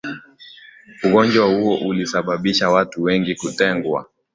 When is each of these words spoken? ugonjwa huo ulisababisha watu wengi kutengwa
ugonjwa 1.03 1.45
huo 1.45 1.75
ulisababisha 1.77 2.69
watu 2.69 3.03
wengi 3.03 3.35
kutengwa 3.35 4.05